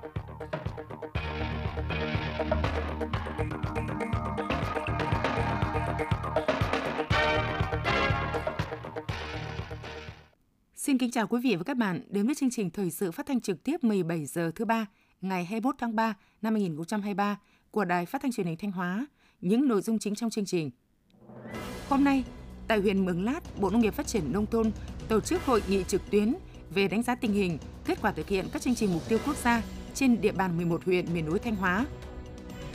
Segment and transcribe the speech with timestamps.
[0.00, 0.08] Xin
[10.98, 13.40] kính chào quý vị và các bạn đến với chương trình thời sự phát thanh
[13.40, 14.86] trực tiếp 17 giờ thứ ba
[15.20, 17.38] ngày 21 tháng 3 năm 2023
[17.70, 19.06] của Đài Phát thanh Truyền hình Thanh Hóa.
[19.40, 20.70] Những nội dung chính trong chương trình.
[21.88, 22.24] Hôm nay,
[22.68, 24.70] tại huyện Mường Lát, Bộ Nông nghiệp Phát triển nông thôn
[25.08, 26.34] tổ chức hội nghị trực tuyến
[26.74, 29.36] về đánh giá tình hình, kết quả thực hiện các chương trình mục tiêu quốc
[29.36, 29.62] gia
[30.00, 31.86] trên địa bàn 11 huyện miền núi Thanh Hóa.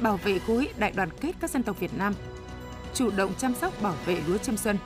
[0.02, 2.14] Bảo vệ khối đại đoàn kết các dân tộc Việt Nam.
[2.94, 4.78] Chủ động chăm sóc bảo vệ lúa chiêm xuân.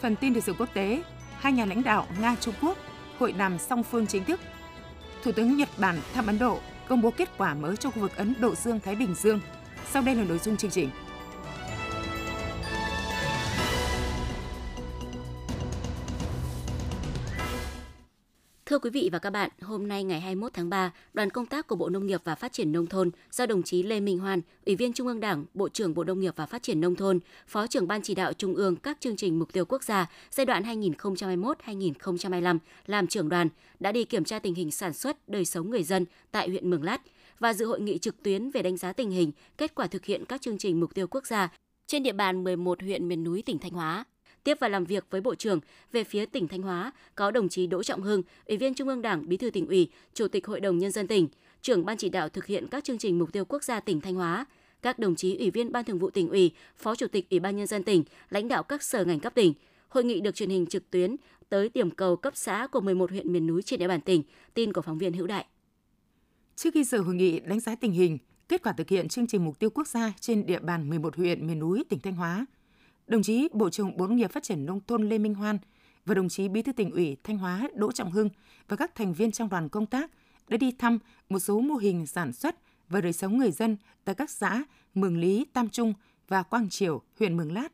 [0.00, 1.02] Phần tin thời sự quốc tế,
[1.38, 2.78] hai nhà lãnh đạo Nga Trung Quốc
[3.18, 4.40] hội đàm song phương chính thức.
[5.22, 8.16] Thủ tướng Nhật Bản thăm Ấn Độ công bố kết quả mới cho khu vực
[8.16, 9.40] Ấn Độ Dương Thái Bình Dương.
[9.90, 10.90] Sau đây là nội dung chương trình.
[18.66, 21.66] Thưa quý vị và các bạn, hôm nay ngày 21 tháng 3, đoàn công tác
[21.66, 24.40] của Bộ Nông nghiệp và Phát triển Nông thôn do đồng chí Lê Minh Hoan,
[24.66, 27.20] Ủy viên Trung ương Đảng, Bộ trưởng Bộ Nông nghiệp và Phát triển Nông thôn,
[27.46, 30.46] Phó trưởng Ban chỉ đạo Trung ương các chương trình mục tiêu quốc gia giai
[30.46, 33.48] đoạn 2021-2025 làm trưởng đoàn
[33.80, 36.84] đã đi kiểm tra tình hình sản xuất, đời sống người dân tại huyện Mường
[36.84, 37.00] Lát
[37.38, 40.24] và dự hội nghị trực tuyến về đánh giá tình hình, kết quả thực hiện
[40.24, 41.48] các chương trình mục tiêu quốc gia
[41.86, 44.04] trên địa bàn 11 huyện miền núi tỉnh Thanh Hóa.
[44.46, 45.60] Tiếp và làm việc với Bộ trưởng
[45.92, 49.02] về phía tỉnh Thanh Hóa có đồng chí Đỗ Trọng Hưng, Ủy viên Trung ương
[49.02, 51.28] Đảng, Bí thư tỉnh ủy, Chủ tịch Hội đồng Nhân dân tỉnh,
[51.62, 54.14] trưởng Ban chỉ đạo thực hiện các chương trình mục tiêu quốc gia tỉnh Thanh
[54.14, 54.46] Hóa,
[54.82, 57.56] các đồng chí Ủy viên Ban thường vụ tỉnh ủy, Phó Chủ tịch Ủy ban
[57.56, 59.54] Nhân dân tỉnh, lãnh đạo các sở ngành cấp tỉnh.
[59.88, 61.16] Hội nghị được truyền hình trực tuyến
[61.48, 64.22] tới điểm cầu cấp xã của 11 huyện miền núi trên địa bàn tỉnh.
[64.54, 65.46] Tin của phóng viên Hữu Đại.
[66.56, 69.44] Trước khi dự hội nghị đánh giá tình hình, kết quả thực hiện chương trình
[69.44, 72.46] mục tiêu quốc gia trên địa bàn 11 huyện miền núi tỉnh Thanh Hóa,
[73.06, 75.58] đồng chí Bộ trưởng Bộ Nông nghiệp Phát triển Nông thôn Lê Minh Hoan
[76.04, 78.28] và đồng chí Bí thư tỉnh ủy Thanh Hóa Đỗ Trọng Hưng
[78.68, 80.10] và các thành viên trong đoàn công tác
[80.48, 82.56] đã đi thăm một số mô hình sản xuất
[82.88, 85.94] và đời sống người dân tại các xã Mường Lý, Tam Trung
[86.28, 87.68] và Quang Triều, huyện Mường Lát.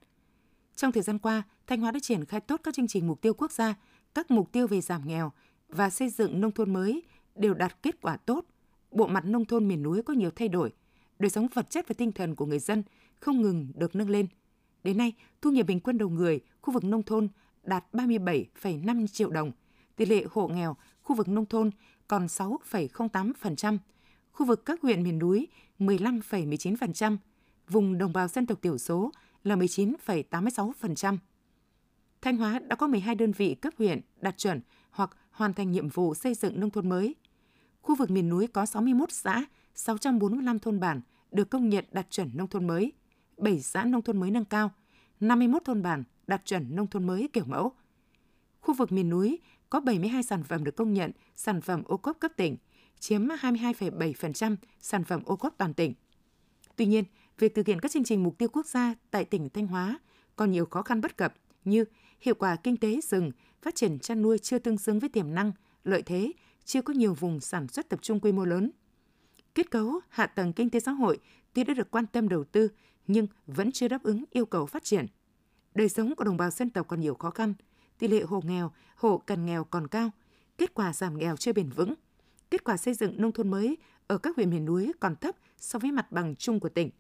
[0.77, 3.35] Trong thời gian qua, Thanh Hóa đã triển khai tốt các chương trình mục tiêu
[3.35, 3.75] quốc gia,
[4.15, 5.33] các mục tiêu về giảm nghèo
[5.69, 7.03] và xây dựng nông thôn mới
[7.35, 8.45] đều đạt kết quả tốt.
[8.91, 10.73] Bộ mặt nông thôn miền núi có nhiều thay đổi,
[11.19, 12.83] đời sống vật chất và tinh thần của người dân
[13.21, 14.27] không ngừng được nâng lên–
[14.85, 15.13] Đến nay,
[15.43, 17.29] thu nhập bình quân đầu người khu vực nông thôn
[17.63, 19.53] đạt 37,5 triệu đồng.
[19.97, 21.71] Tỷ lệ hộ nghèo khu vực nông thôn
[22.09, 23.79] còn 6,08%,
[24.33, 25.49] khu vực các huyện miền núi
[25.79, 27.17] 15,19%,
[27.69, 29.13] vùng đồng bào dân tộc thiểu số
[29.45, 31.17] là 19,86%.
[32.23, 34.61] Thanh Hóa đã có 12 đơn vị cấp huyện đạt chuẩn
[34.91, 37.15] hoặc hoàn thành nhiệm vụ xây dựng nông thôn mới.
[37.83, 39.45] Khu vực miền núi có 61 xã,
[39.75, 41.01] 645 thôn bản
[41.31, 42.93] được công nhận đạt chuẩn nông thôn mới.
[43.43, 44.71] 7 xã nông thôn mới nâng cao,
[45.21, 47.73] 51 thôn bản đạt chuẩn nông thôn mới kiểu mẫu.
[48.61, 49.39] Khu vực miền núi
[49.71, 52.57] có 72 sản phẩm được công nhận sản phẩm ô cốp cấp tỉnh,
[52.99, 55.95] chiếm 22,7% sản phẩm ô cốp toàn tỉnh.
[56.77, 57.05] Tuy nhiên,
[57.39, 59.99] việc thực hiện các chương trình mục tiêu quốc gia tại tỉnh Thanh Hóa
[60.37, 61.85] còn nhiều khó khăn bất cập như
[62.21, 63.31] hiệu quả kinh tế rừng,
[63.63, 65.53] phát triển chăn nuôi chưa tương xứng với tiềm năng,
[65.85, 66.33] lợi thế,
[66.65, 68.71] chưa có nhiều vùng sản xuất tập trung quy mô lớn.
[69.55, 71.19] Kết cấu, hạ tầng kinh tế xã hội
[71.53, 72.69] tuy đã được quan tâm đầu tư
[73.07, 75.07] nhưng vẫn chưa đáp ứng yêu cầu phát triển.
[75.75, 77.55] Đời sống của đồng bào dân tộc còn nhiều khó khăn,
[77.99, 80.11] tỷ lệ hộ nghèo, hộ cận nghèo còn cao,
[80.59, 81.95] kết quả giảm nghèo chưa bền vững,
[82.51, 83.77] kết quả xây dựng nông thôn mới
[84.07, 86.91] ở các huyện miền núi còn thấp so với mặt bằng chung của tỉnh.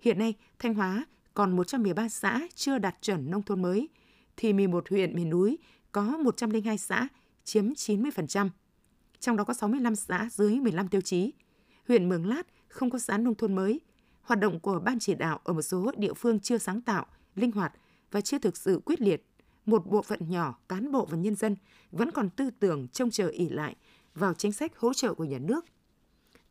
[0.00, 3.88] Hiện nay, Thanh Hóa còn 113 xã chưa đạt chuẩn nông thôn mới,
[4.36, 5.58] thì 11 huyện miền núi
[5.92, 7.08] có 102 xã
[7.44, 8.48] chiếm 90%.
[9.20, 11.32] Trong đó có 65 xã dưới 15 tiêu chí.
[11.88, 13.80] Huyện Mường Lát không có xã nông thôn mới–
[14.22, 17.52] hoạt động của ban chỉ đạo ở một số địa phương chưa sáng tạo, linh
[17.52, 17.72] hoạt
[18.10, 19.26] và chưa thực sự quyết liệt.
[19.66, 21.56] Một bộ phận nhỏ cán bộ và nhân dân
[21.90, 23.76] vẫn còn tư tưởng trông chờ ỉ lại
[24.14, 25.64] vào chính sách hỗ trợ của nhà nước.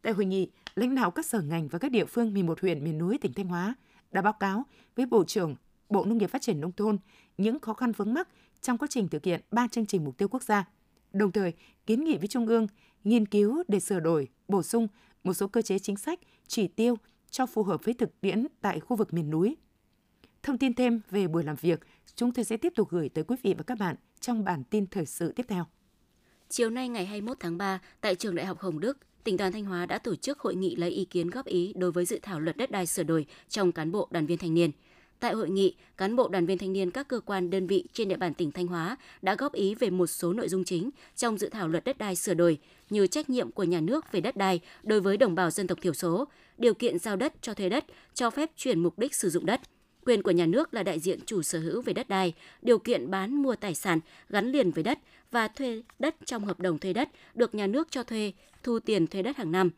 [0.01, 2.97] Tại hội nghị, lãnh đạo các sở ngành và các địa phương 11 huyện miền
[2.97, 3.75] núi tỉnh Thanh Hóa
[4.11, 4.65] đã báo cáo
[4.95, 5.55] với Bộ trưởng
[5.89, 6.97] Bộ Nông nghiệp Phát triển Nông thôn
[7.37, 8.27] những khó khăn vướng mắc
[8.61, 10.67] trong quá trình thực hiện ba chương trình mục tiêu quốc gia,
[11.13, 11.53] đồng thời
[11.85, 12.67] kiến nghị với Trung ương
[13.03, 14.87] nghiên cứu để sửa đổi, bổ sung
[15.23, 16.95] một số cơ chế chính sách, chỉ tiêu
[17.31, 19.57] cho phù hợp với thực tiễn tại khu vực miền núi.
[20.43, 21.79] Thông tin thêm về buổi làm việc,
[22.15, 24.87] chúng tôi sẽ tiếp tục gửi tới quý vị và các bạn trong bản tin
[24.87, 25.65] thời sự tiếp theo.
[26.49, 29.65] Chiều nay ngày 21 tháng 3, tại trường Đại học Hồng Đức, tỉnh đoàn Thanh
[29.65, 32.39] Hóa đã tổ chức hội nghị lấy ý kiến góp ý đối với dự thảo
[32.39, 34.71] luật đất đai sửa đổi trong cán bộ đoàn viên thanh niên.
[35.21, 38.07] Tại hội nghị, cán bộ đoàn viên thanh niên các cơ quan đơn vị trên
[38.07, 41.37] địa bàn tỉnh Thanh Hóa đã góp ý về một số nội dung chính trong
[41.37, 42.57] dự thảo luật đất đai sửa đổi
[42.89, 45.77] như trách nhiệm của nhà nước về đất đai đối với đồng bào dân tộc
[45.81, 46.27] thiểu số,
[46.57, 49.61] điều kiện giao đất cho thuê đất, cho phép chuyển mục đích sử dụng đất.
[50.05, 53.11] Quyền của nhà nước là đại diện chủ sở hữu về đất đai, điều kiện
[53.11, 54.99] bán mua tài sản gắn liền với đất
[55.31, 58.33] và thuê đất trong hợp đồng thuê đất được nhà nước cho thuê,
[58.63, 59.69] thu tiền thuê đất hàng năm.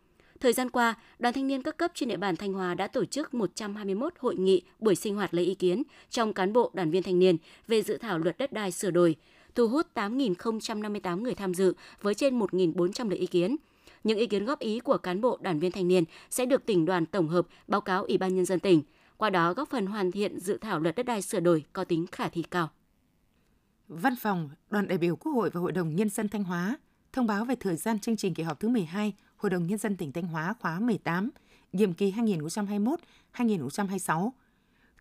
[0.43, 3.05] Thời gian qua, Đoàn Thanh niên các cấp trên địa bàn Thanh Hóa đã tổ
[3.05, 7.03] chức 121 hội nghị, buổi sinh hoạt lấy ý kiến trong cán bộ đoàn viên
[7.03, 7.37] thanh niên
[7.67, 9.15] về dự thảo luật đất đai sửa đổi,
[9.55, 13.55] thu hút 8.058 người tham dự với trên 1.400 lời ý kiến.
[14.03, 16.85] Những ý kiến góp ý của cán bộ đoàn viên thanh niên sẽ được tỉnh
[16.85, 18.81] đoàn tổng hợp báo cáo Ủy ban Nhân dân tỉnh,
[19.17, 22.05] qua đó góp phần hoàn thiện dự thảo luật đất đai sửa đổi có tính
[22.11, 22.69] khả thi cao.
[23.87, 26.77] Văn phòng Đoàn đại biểu Quốc hội và Hội đồng Nhân dân Thanh Hóa
[27.13, 29.13] thông báo về thời gian chương trình kỳ họp thứ 12
[29.43, 31.29] Hội đồng Nhân dân tỉnh Thanh Hóa khóa 18,
[31.73, 32.13] nhiệm kỳ
[33.33, 34.29] 2021-2026.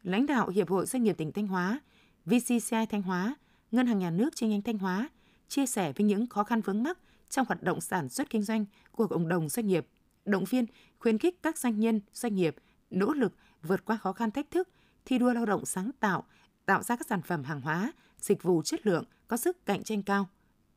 [0.03, 1.79] Lãnh đạo Hiệp hội Doanh nghiệp tỉnh Thanh Hóa,
[2.25, 3.35] VCCI Thanh Hóa,
[3.71, 5.09] Ngân hàng Nhà nước chi nhánh Thanh Hóa
[5.47, 6.97] chia sẻ với những khó khăn vướng mắc
[7.29, 9.87] trong hoạt động sản xuất kinh doanh của cộng đồng doanh nghiệp,
[10.25, 10.65] động viên,
[10.99, 12.55] khuyến khích các doanh nhân, doanh nghiệp
[12.89, 13.33] nỗ lực
[13.63, 14.69] vượt qua khó khăn thách thức,
[15.05, 16.23] thi đua lao động sáng tạo,
[16.65, 20.03] tạo ra các sản phẩm hàng hóa, dịch vụ chất lượng có sức cạnh tranh
[20.03, 20.29] cao,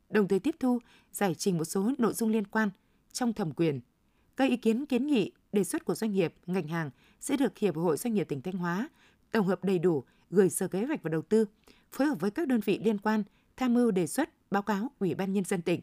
[0.08, 0.78] đồng thời tiếp thu,
[1.12, 2.70] giải trình một số nội dung liên quan
[3.12, 3.80] trong thẩm quyền.
[4.36, 6.90] Các ý kiến kiến nghị, đề xuất của doanh nghiệp, ngành hàng
[7.20, 8.88] sẽ được Hiệp hội Doanh nghiệp tỉnh Thanh Hóa
[9.30, 11.46] tổng hợp đầy đủ gửi Sở Kế hoạch và Đầu tư,
[11.92, 13.22] phối hợp với các đơn vị liên quan
[13.56, 15.80] tham mưu đề xuất báo cáo Ủy ban Nhân dân tỉnh.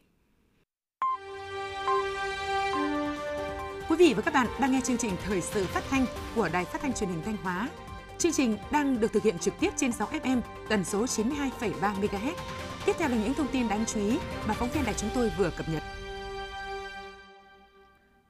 [3.90, 6.06] Quý vị và các bạn đang nghe chương trình Thời sự phát thanh
[6.36, 7.70] của Đài Phát thanh Truyền hình Thanh Hóa.
[8.18, 12.34] Chương trình đang được thực hiện trực tiếp trên 6 FM tần số 92,3 MHz.
[12.86, 14.18] Tiếp theo là những thông tin đáng chú ý
[14.48, 15.84] mà phóng viên đài chúng tôi vừa cập nhật.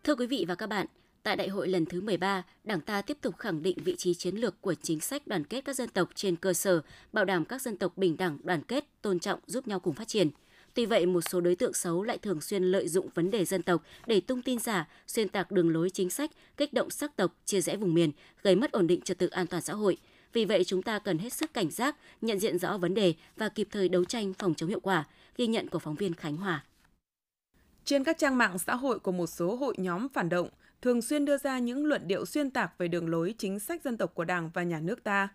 [0.03, 0.87] Thưa quý vị và các bạn,
[1.27, 4.35] Tại đại hội lần thứ 13, Đảng ta tiếp tục khẳng định vị trí chiến
[4.35, 6.81] lược của chính sách đoàn kết các dân tộc trên cơ sở
[7.13, 10.07] bảo đảm các dân tộc bình đẳng, đoàn kết, tôn trọng, giúp nhau cùng phát
[10.07, 10.29] triển.
[10.73, 13.61] Tuy vậy, một số đối tượng xấu lại thường xuyên lợi dụng vấn đề dân
[13.61, 17.35] tộc để tung tin giả, xuyên tạc đường lối chính sách, kích động sắc tộc,
[17.45, 18.11] chia rẽ vùng miền,
[18.43, 19.97] gây mất ổn định trật tự an toàn xã hội.
[20.33, 23.49] Vì vậy, chúng ta cần hết sức cảnh giác, nhận diện rõ vấn đề và
[23.49, 25.07] kịp thời đấu tranh phòng chống hiệu quả,
[25.37, 26.63] ghi nhận của phóng viên Khánh Hòa.
[27.85, 30.49] Trên các trang mạng xã hội của một số hội nhóm phản động,
[30.81, 33.97] thường xuyên đưa ra những luận điệu xuyên tạc về đường lối chính sách dân
[33.97, 35.27] tộc của Đảng và nhà nước ta.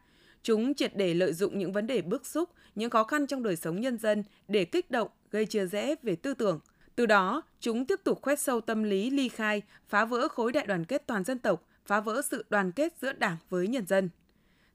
[0.42, 3.56] Chúng triệt để lợi dụng những vấn đề bức xúc, những khó khăn trong đời
[3.56, 6.61] sống nhân dân để kích động, gây chia rẽ về tư tưởng.
[6.96, 10.66] Từ đó, chúng tiếp tục khoét sâu tâm lý ly khai, phá vỡ khối đại
[10.66, 14.08] đoàn kết toàn dân tộc, phá vỡ sự đoàn kết giữa Đảng với nhân dân.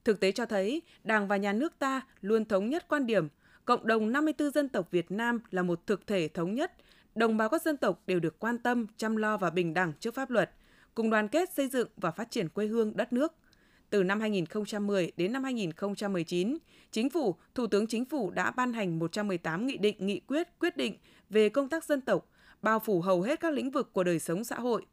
[0.04, 3.28] Thực tế cho thấy, Đảng và nhà nước ta luôn thống nhất quan điểm,
[3.66, 6.72] cộng đồng 54 dân tộc Việt Nam là một thực thể thống nhất,
[7.18, 10.16] đồng bào các dân tộc đều được quan tâm, chăm lo và bình đẳng trước
[10.16, 10.52] pháp luật,
[10.96, 13.34] cùng đoàn kết xây dựng và phát triển quê hương đất nước.
[13.90, 16.58] Từ năm 2010 đến năm 2019,
[16.92, 20.78] Chính phủ, Thủ tướng Chính phủ đã ban hành 118 nghị định, nghị quyết, quyết
[20.78, 20.98] định
[21.30, 22.30] về công tác dân tộc,
[22.62, 24.86] bao phủ hầu hết các lĩnh vực của đời sống xã hội.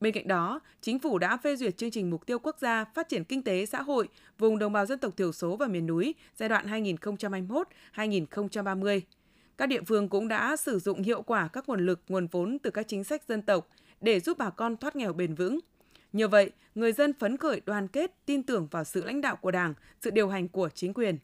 [0.00, 3.08] Bên cạnh đó, Chính phủ đã phê duyệt chương trình mục tiêu quốc gia phát
[3.08, 6.14] triển kinh tế xã hội vùng đồng bào dân tộc thiểu số và miền núi
[6.36, 9.00] giai đoạn 2021-2030
[9.58, 12.70] các địa phương cũng đã sử dụng hiệu quả các nguồn lực, nguồn vốn từ
[12.70, 13.68] các chính sách dân tộc
[14.00, 15.58] để giúp bà con thoát nghèo bền vững.
[16.12, 19.50] Nhờ vậy, người dân phấn khởi đoàn kết, tin tưởng vào sự lãnh đạo của
[19.50, 21.18] Đảng, sự điều hành của chính quyền.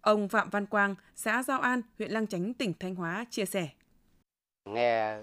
[0.00, 3.68] Ông Phạm Văn Quang, xã Giao An, huyện Lăng Chánh, tỉnh Thanh Hóa chia sẻ.
[4.64, 5.16] nghe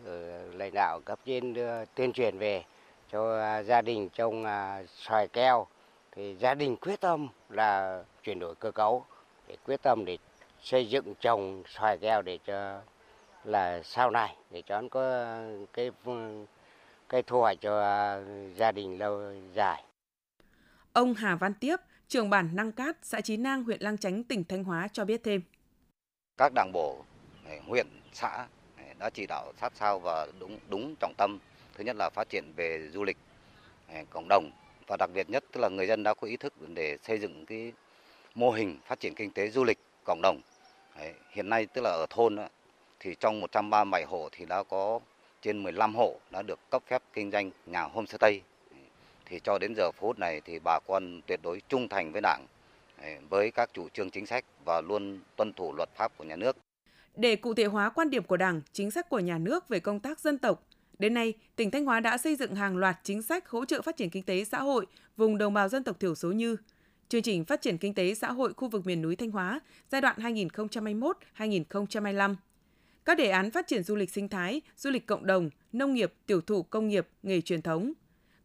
[0.53, 1.56] lãnh đạo cấp trên
[1.96, 2.63] tuyên truyền về
[3.12, 5.67] cho gia đình trồng à, xoài keo
[6.12, 9.06] thì gia đình quyết tâm là chuyển đổi cơ cấu
[9.48, 10.17] để quyết tâm để
[10.67, 12.81] xây dựng trồng xoài keo để cho
[13.43, 15.36] là sau này để cho nó có
[15.74, 15.91] cái
[17.09, 17.71] cái thu hoạch cho
[18.55, 19.21] gia đình lâu
[19.53, 19.83] dài.
[20.93, 21.75] Ông Hà Văn Tiếp,
[22.07, 25.21] trưởng bản Năng Cát, xã Chí Nang, huyện Lang Chánh, tỉnh Thanh Hóa cho biết
[25.24, 25.41] thêm.
[26.38, 27.03] Các đảng bộ,
[27.67, 28.47] huyện, xã
[29.00, 31.39] đã chỉ đạo sát sao và đúng đúng trọng tâm.
[31.74, 33.17] Thứ nhất là phát triển về du lịch
[34.09, 34.51] cộng đồng
[34.88, 37.45] và đặc biệt nhất tức là người dân đã có ý thức để xây dựng
[37.45, 37.74] cái
[38.36, 40.41] mô hình phát triển kinh tế du lịch cộng đồng.
[41.29, 42.37] Hiện nay tức là ở thôn
[42.99, 44.99] thì trong 137 hộ thì đã có
[45.41, 48.41] trên 15 hộ đã được cấp phép kinh doanh nhà homestay.
[49.25, 52.45] Thì cho đến giờ phút này thì bà con tuyệt đối trung thành với Đảng,
[53.29, 56.57] với các chủ trương chính sách và luôn tuân thủ luật pháp của nhà nước.
[57.15, 59.99] Để cụ thể hóa quan điểm của Đảng, chính sách của nhà nước về công
[59.99, 60.63] tác dân tộc,
[60.99, 63.97] đến nay, tỉnh Thanh Hóa đã xây dựng hàng loạt chính sách hỗ trợ phát
[63.97, 64.85] triển kinh tế xã hội
[65.17, 66.57] vùng đồng bào dân tộc thiểu số như
[67.09, 69.59] chương trình phát triển kinh tế xã hội khu vực miền núi Thanh Hóa
[69.91, 72.35] giai đoạn 2021-2025,
[73.05, 76.13] các đề án phát triển du lịch sinh thái, du lịch cộng đồng, nông nghiệp,
[76.25, 77.93] tiểu thủ công nghiệp, nghề truyền thống.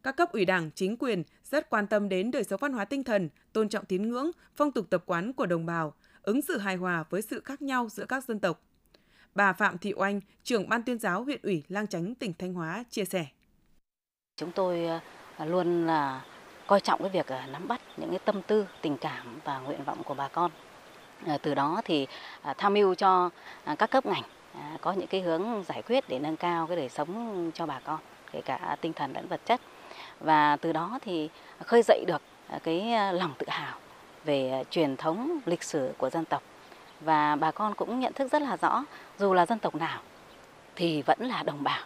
[0.03, 3.03] Các cấp ủy đảng, chính quyền rất quan tâm đến đời sống văn hóa tinh
[3.03, 6.75] thần, tôn trọng tín ngưỡng, phong tục tập quán của đồng bào, ứng xử hài
[6.75, 8.61] hòa với sự khác nhau giữa các dân tộc.
[9.35, 12.83] Bà Phạm Thị Oanh, trưởng ban tuyên giáo huyện ủy Lang Chánh, tỉnh Thanh Hóa
[12.89, 13.25] chia sẻ.
[14.35, 14.85] Chúng tôi
[15.37, 16.25] à, luôn là
[16.67, 19.83] coi trọng cái việc à, nắm bắt những cái tâm tư, tình cảm và nguyện
[19.83, 20.51] vọng của bà con.
[21.27, 22.07] À, từ đó thì
[22.41, 23.29] à, tham mưu cho
[23.77, 24.23] các cấp ngành
[24.81, 27.99] có những cái hướng giải quyết để nâng cao cái đời sống cho bà con
[28.31, 29.61] kể cả tinh thần lẫn vật chất
[30.19, 31.29] và từ đó thì
[31.59, 32.21] khơi dậy được
[32.63, 33.75] cái lòng tự hào
[34.25, 36.43] về truyền thống lịch sử của dân tộc
[37.01, 38.83] và bà con cũng nhận thức rất là rõ
[39.19, 40.01] dù là dân tộc nào
[40.75, 41.85] thì vẫn là đồng bào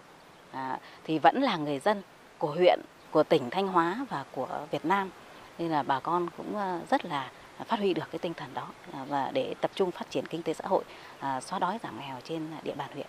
[1.03, 2.01] thì vẫn là người dân
[2.37, 2.79] của huyện
[3.17, 5.09] của tỉnh Thanh Hóa và của Việt Nam
[5.57, 7.31] nên là bà con cũng ờ, rất là
[7.67, 10.43] phát huy được cái tinh thần đó ờ, và để tập trung phát triển kinh
[10.43, 10.83] tế xã hội,
[11.19, 13.07] ờ, xóa đói giảm nghèo trên địa bàn huyện.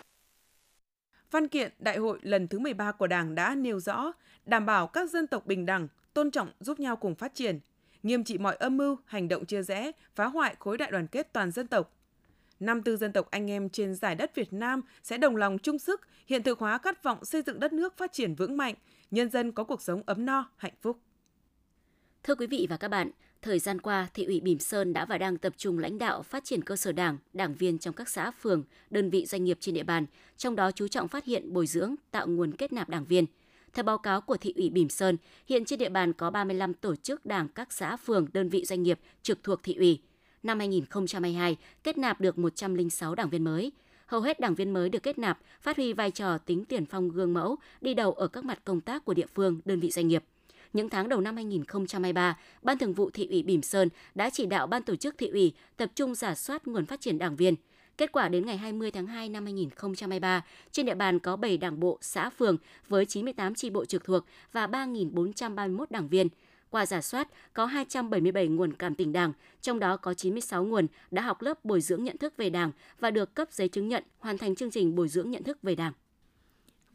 [1.30, 4.12] Văn kiện Đại hội lần thứ 13 của Đảng đã nêu rõ
[4.46, 7.60] đảm bảo các dân tộc bình đẳng, tôn trọng giúp nhau cùng phát triển,
[8.02, 11.32] nghiêm trị mọi âm mưu, hành động chia rẽ, phá hoại khối đại đoàn kết
[11.32, 11.92] toàn dân tộc.
[12.60, 15.78] Năm tư dân tộc anh em trên giải đất Việt Nam sẽ đồng lòng chung
[15.78, 18.74] sức hiện thực hóa khát vọng xây dựng đất nước phát triển vững mạnh,
[19.10, 20.98] nhân dân có cuộc sống ấm no, hạnh phúc.
[22.22, 23.10] Thưa quý vị và các bạn,
[23.42, 26.44] Thời gian qua, thị ủy Bỉm Sơn đã và đang tập trung lãnh đạo phát
[26.44, 29.74] triển cơ sở đảng, đảng viên trong các xã, phường, đơn vị doanh nghiệp trên
[29.74, 33.04] địa bàn, trong đó chú trọng phát hiện, bồi dưỡng, tạo nguồn kết nạp đảng
[33.04, 33.26] viên.
[33.72, 36.96] Theo báo cáo của thị ủy Bỉm Sơn, hiện trên địa bàn có 35 tổ
[36.96, 40.00] chức đảng các xã, phường, đơn vị doanh nghiệp trực thuộc thị ủy.
[40.42, 43.72] Năm 2022, kết nạp được 106 đảng viên mới.
[44.08, 47.08] Hầu hết đảng viên mới được kết nạp phát huy vai trò tính tiền phong
[47.08, 50.08] gương mẫu, đi đầu ở các mặt công tác của địa phương, đơn vị doanh
[50.08, 50.24] nghiệp–
[50.72, 54.66] những tháng đầu năm 2023, Ban Thường vụ Thị ủy Bỉm Sơn đã chỉ đạo
[54.66, 57.54] Ban tổ chức Thị ủy tập trung giả soát nguồn phát triển đảng viên.
[57.96, 61.80] Kết quả đến ngày 20 tháng 2 năm 2023, trên địa bàn có 7 đảng
[61.80, 62.56] bộ, xã phường
[62.88, 66.28] với 98 tri bộ trực thuộc và 3.431 đảng viên.
[66.70, 71.22] Qua giả soát, có 277 nguồn cảm tình đảng, trong đó có 96 nguồn đã
[71.22, 74.38] học lớp bồi dưỡng nhận thức về đảng và được cấp giấy chứng nhận hoàn
[74.38, 75.92] thành chương trình bồi dưỡng nhận thức về đảng.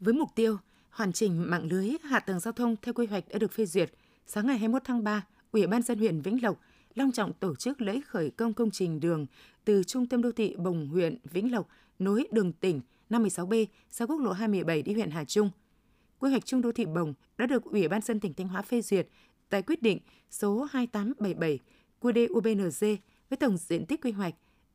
[0.00, 0.56] Với mục tiêu
[0.90, 3.90] hoàn chỉnh mạng lưới hạ tầng giao thông theo quy hoạch đã được phê duyệt,
[4.26, 6.60] sáng ngày 21 tháng 3, Ủy ban dân huyện Vĩnh Lộc
[6.94, 9.26] long trọng tổ chức lễ khởi công công trình đường
[9.64, 14.20] từ trung tâm đô thị Bồng huyện Vĩnh Lộc nối đường tỉnh 56B sang quốc
[14.20, 15.50] lộ 27 đi huyện Hà Trung.
[16.18, 18.82] Quy hoạch chung đô thị Bồng đã được Ủy ban dân tỉnh Thanh Hóa phê
[18.82, 19.08] duyệt
[19.54, 19.98] tại quyết định
[20.30, 21.58] số 2877
[22.00, 22.96] QĐ-UBND
[23.30, 24.34] với tổng diện tích quy hoạch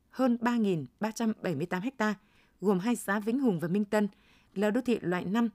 [0.09, 2.15] hơn 3.378 ha,
[2.61, 4.07] gồm hai xã Vĩnh Hùng và Minh Tân
[4.55, 5.49] là đô thị loại 5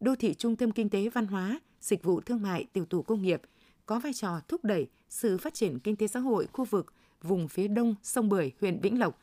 [0.00, 3.22] đô thị trung tâm kinh tế văn hóa, dịch vụ thương mại, tiểu thủ công
[3.22, 3.42] nghiệp
[3.86, 7.48] có vai trò thúc đẩy sự phát triển kinh tế xã hội khu vực vùng
[7.48, 9.18] phía đông sông Bưởi, huyện Vĩnh Lộc,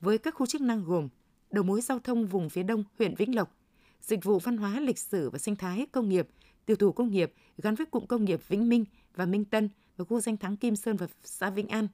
[0.00, 1.08] với các khu chức năng gồm
[1.50, 3.56] đầu mối giao thông vùng phía đông huyện Vĩnh Lộc,
[4.00, 6.28] dịch vụ văn hóa lịch sử và sinh thái công nghiệp,
[6.68, 8.84] tiểu thủ công nghiệp gắn với cụm công nghiệp Vĩnh Minh
[9.14, 11.88] và Minh Tân và khu danh thắng Kim Sơn và xã Vĩnh An.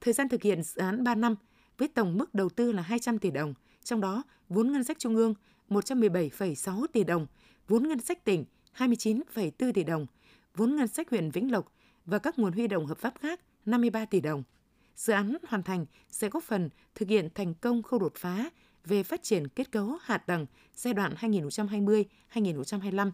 [0.00, 1.34] Thời gian thực hiện dự án 3 năm
[1.78, 3.54] với tổng mức đầu tư là 200 tỷ đồng,
[3.84, 5.34] trong đó vốn ngân sách trung ương
[5.68, 7.26] 117,6 tỷ đồng,
[7.68, 8.44] vốn ngân sách tỉnh
[8.76, 10.06] 29,4 tỷ đồng,
[10.54, 11.72] vốn ngân sách huyện Vĩnh Lộc
[12.06, 14.42] và các nguồn huy động hợp pháp khác 53 tỷ đồng.
[14.96, 18.50] Dự án hoàn thành sẽ góp phần thực hiện thành công khâu đột phá
[18.84, 23.10] về phát triển kết cấu hạ tầng giai đoạn 2020-2025,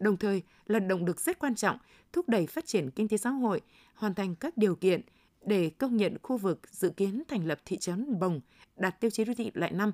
[0.00, 1.78] đồng thời là động lực rất quan trọng
[2.12, 3.60] thúc đẩy phát triển kinh tế xã hội,
[3.94, 5.00] hoàn thành các điều kiện
[5.46, 8.40] để công nhận khu vực dự kiến thành lập thị trấn Bồng
[8.76, 9.92] đạt tiêu chí đô thị loại 5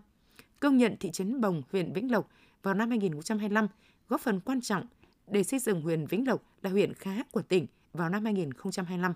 [0.61, 2.29] công nhận thị trấn Bồng, huyện Vĩnh Lộc
[2.63, 3.69] vào năm 2025,
[4.09, 4.87] góp phần quan trọng
[5.27, 9.13] để xây dựng huyện Vĩnh Lộc là huyện khá của tỉnh vào năm 2025.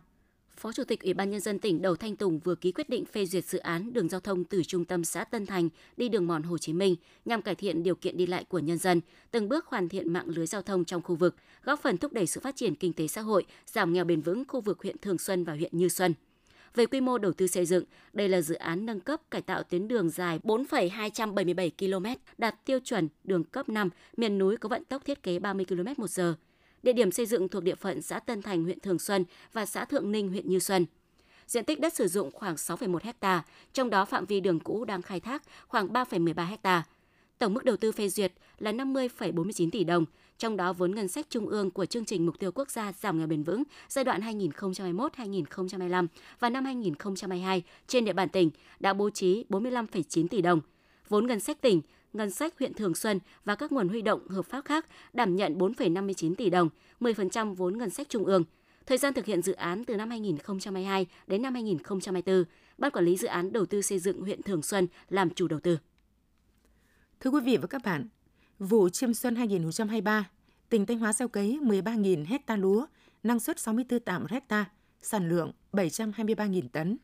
[0.57, 3.05] Phó Chủ tịch Ủy ban Nhân dân tỉnh Đầu Thanh Tùng vừa ký quyết định
[3.05, 6.27] phê duyệt dự án đường giao thông từ trung tâm xã Tân Thành đi đường
[6.27, 9.49] mòn Hồ Chí Minh nhằm cải thiện điều kiện đi lại của nhân dân, từng
[9.49, 12.41] bước hoàn thiện mạng lưới giao thông trong khu vực, góp phần thúc đẩy sự
[12.41, 15.45] phát triển kinh tế xã hội, giảm nghèo bền vững khu vực huyện Thường Xuân
[15.45, 16.15] và huyện Như Xuân.
[16.75, 19.63] Về quy mô đầu tư xây dựng, đây là dự án nâng cấp cải tạo
[19.63, 22.07] tuyến đường dài 4,277 km,
[22.39, 25.87] đạt tiêu chuẩn đường cấp 5, miền núi có vận tốc thiết kế 30 km
[25.97, 26.35] một giờ.
[26.83, 29.85] Địa điểm xây dựng thuộc địa phận xã Tân Thành, huyện Thường Xuân và xã
[29.85, 30.87] Thượng Ninh, huyện Như Xuân.
[31.47, 35.03] Diện tích đất sử dụng khoảng 6,1 ha, trong đó phạm vi đường cũ đang
[35.03, 36.83] khai thác khoảng 3,13 ha.
[37.39, 40.05] Tổng mức đầu tư phê duyệt là 50,49 tỷ đồng,
[40.39, 43.19] trong đó vốn ngân sách trung ương của chương trình mục tiêu quốc gia giảm
[43.19, 46.07] nghèo bền vững giai đoạn 2021-2025
[46.41, 50.61] và năm 2022 trên địa bàn tỉnh đã bố trí 45,9 tỷ đồng.
[51.09, 51.81] Vốn ngân sách tỉnh,
[52.13, 55.59] ngân sách huyện Thường Xuân và các nguồn huy động hợp pháp khác đảm nhận
[55.59, 56.69] 4,59 tỷ đồng,
[57.01, 58.45] 10% vốn ngân sách trung ương.
[58.87, 62.45] Thời gian thực hiện dự án từ năm 2022 đến năm 2024,
[62.79, 65.61] Ban quản lý dự án đầu tư xây dựng huyện Thường Xuân làm chủ đầu
[65.61, 65.79] tư.
[67.21, 68.09] Thưa quý vị và các bạn,
[68.59, 70.31] vụ chiêm xuân 2023,
[70.69, 72.87] tỉnh Thanh Hóa gieo cấy 13.000 hecta lúa,
[73.23, 74.65] năng suất 64 tạ một hecta,
[75.03, 76.97] sản lượng 723.000 tấn.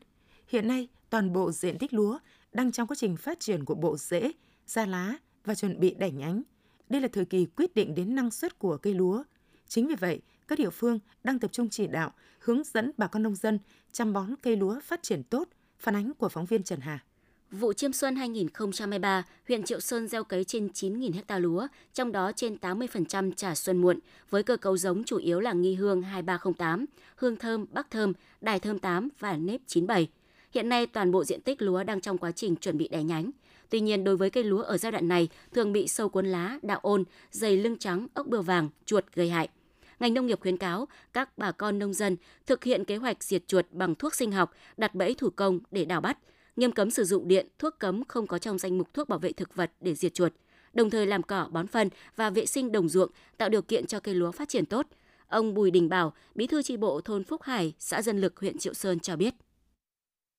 [0.47, 2.19] Hiện nay, toàn bộ diện tích lúa
[2.53, 4.31] đang trong quá trình phát triển của bộ rễ,
[4.67, 5.13] ra lá
[5.45, 6.41] và chuẩn bị đẻ nhánh.
[6.89, 9.23] Đây là thời kỳ quyết định đến năng suất của cây lúa.
[9.67, 13.23] Chính vì vậy, các địa phương đang tập trung chỉ đạo, hướng dẫn bà con
[13.23, 13.59] nông dân
[13.91, 15.47] chăm bón cây lúa phát triển tốt,
[15.79, 16.99] phản ánh của phóng viên Trần Hà.
[17.51, 22.31] Vụ chiêm xuân 2023, huyện Triệu Sơn gieo cấy trên 9.000 ha lúa, trong đó
[22.35, 26.85] trên 80% trà xuân muộn, với cơ cấu giống chủ yếu là nghi hương 2308,
[27.15, 30.07] hương thơm Bắc thơm, đài thơm 8 và nếp 97.
[30.51, 33.31] Hiện nay toàn bộ diện tích lúa đang trong quá trình chuẩn bị đẻ nhánh.
[33.69, 36.59] Tuy nhiên, đối với cây lúa ở giai đoạn này thường bị sâu cuốn lá,
[36.61, 39.49] đạo ôn, dày lưng trắng, ốc bươu vàng, chuột gây hại.
[39.99, 43.47] Ngành nông nghiệp khuyến cáo các bà con nông dân thực hiện kế hoạch diệt
[43.47, 46.17] chuột bằng thuốc sinh học, đặt bẫy thủ công để đào bắt,
[46.55, 49.31] nghiêm cấm sử dụng điện, thuốc cấm không có trong danh mục thuốc bảo vệ
[49.31, 50.33] thực vật để diệt chuột,
[50.73, 53.99] đồng thời làm cỏ bón phân và vệ sinh đồng ruộng, tạo điều kiện cho
[53.99, 54.87] cây lúa phát triển tốt.
[55.27, 58.57] Ông Bùi Đình Bảo, bí thư tri bộ thôn Phúc Hải, xã Dân Lực, huyện
[58.57, 59.33] Triệu Sơn cho biết.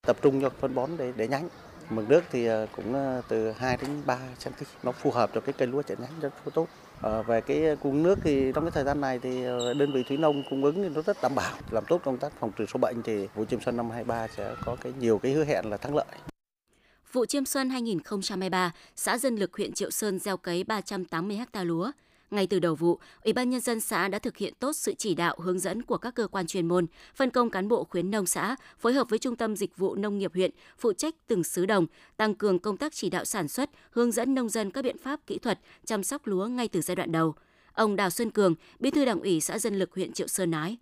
[0.07, 1.49] Tập trung cho phân bón để, để nhánh,
[1.91, 5.41] mực nước thì ờ, cũng ờ, từ 2 đến 3 cm nó phù hợp cho
[5.41, 6.67] cái cây lúa chạy nhánh rất tốt.
[7.03, 9.43] À, về cái cung nước thì trong cái thời gian này thì
[9.79, 11.55] đơn vị thủy nông cung ứng thì nó rất đảm bảo.
[11.71, 14.55] Làm tốt công tác phòng trừ sâu bệnh thì vụ chiêm xuân năm 23 sẽ
[14.65, 16.07] có cái nhiều cái hứa hẹn là thắng lợi.
[17.13, 21.91] Vụ chiêm xuân 2023, xã Dân Lực huyện Triệu Sơn gieo cấy 380 ha lúa,
[22.31, 25.15] ngay từ đầu vụ, Ủy ban Nhân dân xã đã thực hiện tốt sự chỉ
[25.15, 28.27] đạo hướng dẫn của các cơ quan chuyên môn, phân công cán bộ khuyến nông
[28.27, 31.67] xã, phối hợp với Trung tâm Dịch vụ Nông nghiệp huyện, phụ trách từng xứ
[31.67, 31.87] đồng,
[32.17, 35.21] tăng cường công tác chỉ đạo sản xuất, hướng dẫn nông dân các biện pháp
[35.27, 37.35] kỹ thuật, chăm sóc lúa ngay từ giai đoạn đầu.
[37.73, 40.79] Ông Đào Xuân Cường, Bí thư Đảng ủy xã Dân lực huyện Triệu Sơn nói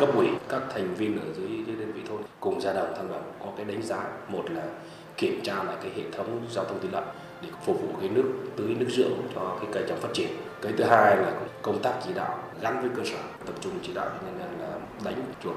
[0.00, 3.08] cấp ủy các thành viên ở dưới, dưới đơn vị thôn cùng ra đồng tham
[3.08, 4.68] đồng có cái đánh giá một là
[5.16, 7.04] kiểm tra lại cái hệ thống giao thông thủy lợi
[7.42, 10.28] để phục vụ cái nước tưới nước dưỡng cho cái cây trồng phát triển.
[10.62, 13.92] Cái thứ hai là công tác chỉ đạo gắn với cơ sở tập trung chỉ
[13.94, 15.56] đạo nhân dân là đánh chuột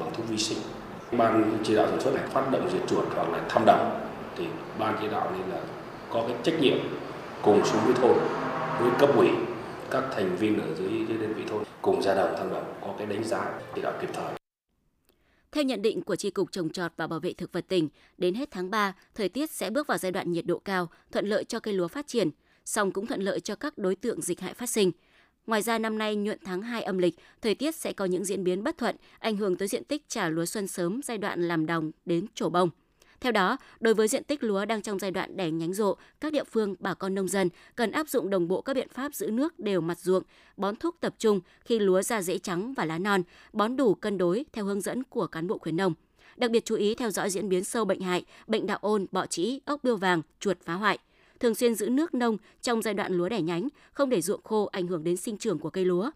[0.00, 0.58] bằng thuốc vi sinh.
[1.12, 4.00] Ban chỉ đạo sản xuất này phát động diệt chuột hoặc là thăm đồng
[4.36, 4.44] thì
[4.78, 5.60] ban chỉ đạo nên là
[6.10, 6.78] có cái trách nhiệm
[7.42, 8.16] cùng xuống với thôn
[8.80, 9.28] với cấp ủy
[9.90, 12.88] các thành viên ở dưới, dưới đơn vị thôn cùng ra đồng thăm đồng có
[12.98, 14.37] cái đánh giá chỉ đạo kịp thời
[15.58, 18.34] theo nhận định của Tri Cục Trồng trọt và Bảo vệ Thực vật tỉnh, đến
[18.34, 21.44] hết tháng 3, thời tiết sẽ bước vào giai đoạn nhiệt độ cao, thuận lợi
[21.44, 22.30] cho cây lúa phát triển,
[22.64, 24.92] song cũng thuận lợi cho các đối tượng dịch hại phát sinh.
[25.46, 28.44] Ngoài ra năm nay nhuận tháng 2 âm lịch, thời tiết sẽ có những diễn
[28.44, 31.66] biến bất thuận, ảnh hưởng tới diện tích trả lúa xuân sớm giai đoạn làm
[31.66, 32.70] đồng đến trổ bông.
[33.20, 36.32] Theo đó, đối với diện tích lúa đang trong giai đoạn đẻ nhánh rộ, các
[36.32, 39.30] địa phương, bà con nông dân cần áp dụng đồng bộ các biện pháp giữ
[39.30, 40.22] nước đều mặt ruộng,
[40.56, 44.18] bón thuốc tập trung khi lúa ra rễ trắng và lá non, bón đủ cân
[44.18, 45.94] đối theo hướng dẫn của cán bộ khuyến nông.
[46.36, 49.26] Đặc biệt chú ý theo dõi diễn biến sâu bệnh hại, bệnh đạo ôn, bọ
[49.26, 50.98] trĩ, ốc biêu vàng, chuột phá hoại.
[51.40, 54.68] Thường xuyên giữ nước nông trong giai đoạn lúa đẻ nhánh, không để ruộng khô
[54.72, 56.10] ảnh hưởng đến sinh trưởng của cây lúa.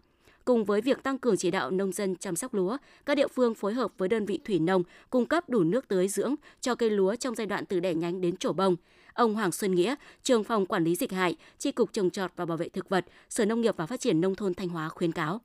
[0.45, 3.55] Cùng với việc tăng cường chỉ đạo nông dân chăm sóc lúa, các địa phương
[3.55, 6.89] phối hợp với đơn vị thủy nông cung cấp đủ nước tưới dưỡng cho cây
[6.89, 8.75] lúa trong giai đoạn từ đẻ nhánh đến trổ bông.
[9.13, 12.45] Ông Hoàng Xuân Nghĩa, trường phòng quản lý dịch hại, Tri cục trồng trọt và
[12.45, 15.11] bảo vệ thực vật, Sở Nông nghiệp và Phát triển nông thôn Thanh Hóa khuyến
[15.11, 15.41] cáo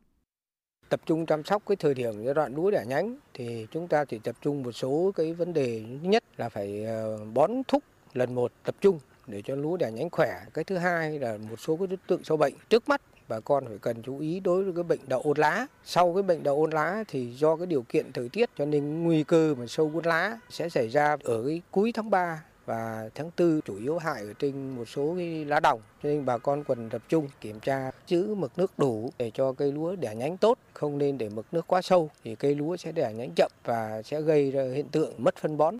[0.89, 4.05] tập trung chăm sóc cái thời điểm giai đoạn lúa đẻ nhánh thì chúng ta
[4.05, 7.83] chỉ tập trung một số cái vấn đề nhất là phải ờ, bón thúc
[8.15, 10.41] lần một tập trung để cho lúa đẻ nhánh khỏe.
[10.55, 13.67] Cái thứ hai là một số cái đối tượng sâu bệnh trước mắt bà con
[13.67, 15.67] phải cần chú ý đối với cái bệnh đậu ôn lá.
[15.85, 19.05] Sau cái bệnh đậu ôn lá thì do cái điều kiện thời tiết cho nên
[19.05, 23.11] nguy cơ mà sâu cuốn lá sẽ xảy ra ở cái cuối tháng 3 và
[23.15, 26.39] tháng tư chủ yếu hại ở trên một số cái lá đồng cho nên bà
[26.39, 30.15] con cần tập trung kiểm tra giữ mực nước đủ để cho cây lúa đẻ
[30.15, 33.31] nhánh tốt, không nên để mực nước quá sâu thì cây lúa sẽ đẻ nhánh
[33.37, 35.78] chậm và sẽ gây ra hiện tượng mất phân bón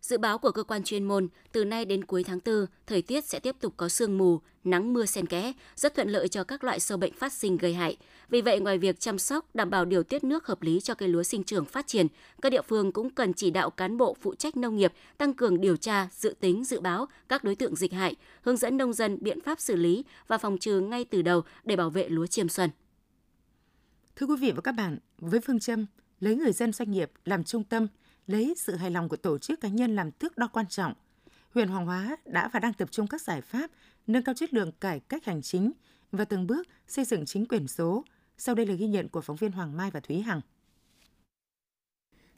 [0.00, 3.24] Dự báo của cơ quan chuyên môn, từ nay đến cuối tháng 4, thời tiết
[3.24, 6.64] sẽ tiếp tục có sương mù, nắng mưa xen kẽ, rất thuận lợi cho các
[6.64, 7.96] loại sâu bệnh phát sinh gây hại.
[8.28, 11.08] Vì vậy, ngoài việc chăm sóc, đảm bảo điều tiết nước hợp lý cho cây
[11.08, 12.06] lúa sinh trưởng phát triển,
[12.42, 15.60] các địa phương cũng cần chỉ đạo cán bộ phụ trách nông nghiệp tăng cường
[15.60, 19.18] điều tra, dự tính, dự báo các đối tượng dịch hại, hướng dẫn nông dân
[19.20, 22.48] biện pháp xử lý và phòng trừ ngay từ đầu để bảo vệ lúa chiêm
[22.48, 22.70] xuân.
[24.16, 25.86] Thưa quý vị và các bạn, với phương châm
[26.20, 27.86] lấy người dân doanh nghiệp làm trung tâm–
[28.30, 30.94] lấy sự hài lòng của tổ chức cá nhân làm thước đo quan trọng,
[31.54, 33.70] huyện Hoàng Hóa đã và đang tập trung các giải pháp
[34.06, 35.72] nâng cao chất lượng cải cách hành chính
[36.12, 38.04] và từng bước xây dựng chính quyền số.
[38.38, 40.40] Sau đây là ghi nhận của phóng viên Hoàng Mai và Thúy Hằng.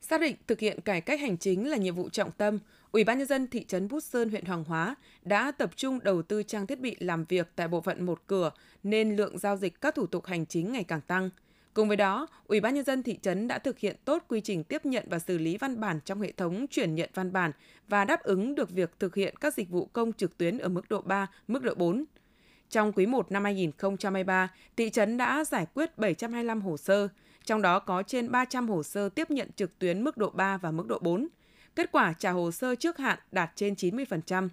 [0.01, 2.59] Xác định thực hiện cải cách hành chính là nhiệm vụ trọng tâm,
[2.93, 6.23] Ủy ban nhân dân thị trấn Bút Sơn huyện Hoàng Hóa đã tập trung đầu
[6.23, 8.51] tư trang thiết bị làm việc tại bộ phận một cửa
[8.83, 11.31] nên lượng giao dịch các thủ tục hành chính ngày càng tăng–
[11.75, 14.65] Cùng với đó, Ủy ban nhân dân thị trấn đã thực hiện tốt quy trình
[14.65, 17.51] tiếp nhận và xử lý văn bản trong hệ thống chuyển nhận văn bản
[17.89, 20.89] và đáp ứng được việc thực hiện các dịch vụ công trực tuyến ở mức
[20.89, 22.05] độ 3, mức độ 4.
[22.71, 27.09] Trong quý 1 năm 2023, thị trấn đã giải quyết 725 hồ sơ,
[27.45, 30.71] trong đó có trên 300 hồ sơ tiếp nhận trực tuyến mức độ 3 và
[30.71, 31.29] mức độ 4.
[31.77, 34.49] Kết quả trả hồ sơ trước hạn đạt trên 90%.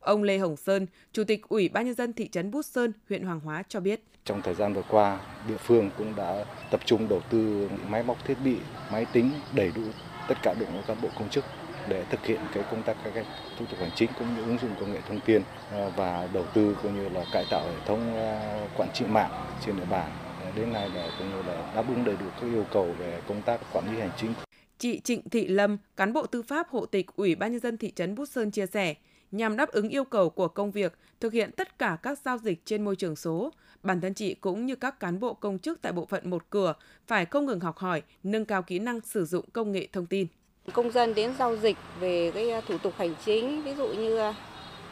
[0.00, 3.22] Ông Lê Hồng Sơn, Chủ tịch Ủy ban nhân dân thị trấn Bút Sơn, huyện
[3.22, 4.02] Hoàng Hóa cho biết.
[4.24, 8.24] Trong thời gian vừa qua, địa phương cũng đã tập trung đầu tư máy móc
[8.24, 8.56] thiết bị,
[8.92, 9.82] máy tính đầy đủ
[10.28, 11.44] tất cả đội ngũ cán bộ công chức
[11.88, 13.26] để thực hiện cái công tác cải cách
[13.58, 16.44] thủ tục hành chính cũng như ứng dụng công nghệ thông tin ờ, và đầu
[16.54, 19.30] tư cũng như là cải tạo hệ thống ờ, quản trị mạng
[19.66, 20.10] trên địa bàn
[20.56, 23.42] đến nay là cũng như là đáp ứng đầy đủ các yêu cầu về công
[23.42, 24.32] tác quản lý hành chính.
[24.78, 27.92] Chị Trịnh Thị Lâm, cán bộ tư pháp hộ tịch Ủy ban nhân dân thị
[27.96, 28.94] trấn Bút Sơn chia sẻ,
[29.32, 32.62] nhằm đáp ứng yêu cầu của công việc, thực hiện tất cả các giao dịch
[32.64, 33.52] trên môi trường số.
[33.82, 36.74] Bản thân chị cũng như các cán bộ công chức tại bộ phận một cửa
[37.06, 40.26] phải không ngừng học hỏi, nâng cao kỹ năng sử dụng công nghệ thông tin.
[40.72, 44.16] Công dân đến giao dịch về cái à, thủ tục hành chính, ví dụ như
[44.16, 44.34] à,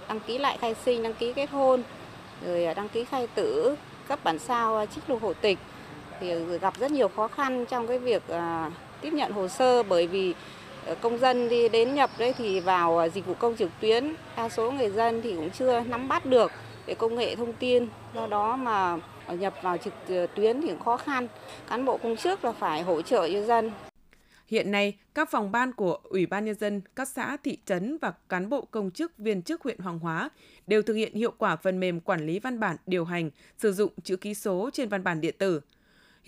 [0.08, 1.82] đăng ký lại khai sinh, đăng ký kết hôn,
[2.44, 3.76] rồi à, đăng ký khai tử,
[4.08, 5.58] cấp bản sao trích lục hộ tịch
[6.20, 8.22] thì gặp rất nhiều khó khăn trong cái việc
[9.00, 10.34] tiếp nhận hồ sơ bởi vì
[10.94, 14.48] công dân đi đến nhập đấy thì vào à, dịch vụ công trực tuyến đa
[14.48, 16.52] số người dân thì cũng chưa nắm bắt được
[16.86, 17.86] về công nghệ thông tin.
[18.14, 18.98] Do đó mà
[19.28, 21.28] nhập vào trực à, tuyến thì khó khăn.
[21.68, 23.70] Cán bộ công chức là phải hỗ trợ cho dân.
[24.46, 28.12] Hiện nay, các phòng ban của Ủy ban Nhân dân, các xã, thị trấn và
[28.28, 30.30] cán bộ công chức, viên chức huyện Hoàng Hóa
[30.66, 33.92] đều thực hiện hiệu quả phần mềm quản lý văn bản điều hành, sử dụng
[34.04, 35.60] chữ ký số trên văn bản điện tử.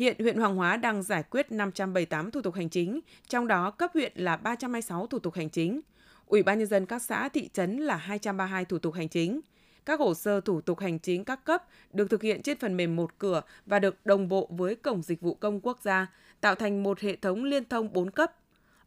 [0.01, 3.91] Hiện huyện Hoàng Hóa đang giải quyết 578 thủ tục hành chính, trong đó cấp
[3.95, 5.81] huyện là 326 thủ tục hành chính.
[6.27, 9.41] Ủy ban nhân dân các xã thị trấn là 232 thủ tục hành chính.
[9.87, 12.97] Các hồ sơ thủ tục hành chính các cấp được thực hiện trên phần mềm
[12.97, 16.07] một cửa và được đồng bộ với Cổng Dịch vụ Công Quốc gia,
[16.41, 18.33] tạo thành một hệ thống liên thông 4 cấp.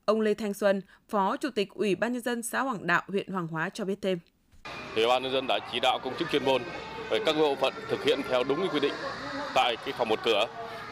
[0.06, 3.28] Ông Lê Thanh Xuân, Phó Chủ tịch Ủy ban nhân dân xã Hoàng Đạo, huyện
[3.28, 4.20] Hoàng Hóa cho biết thêm.
[4.96, 6.62] Ủy ban nhân dân đã chỉ đạo công chức chuyên môn
[7.10, 8.94] về các bộ phận thực hiện theo đúng quy định
[9.56, 10.46] tại cái phòng một cửa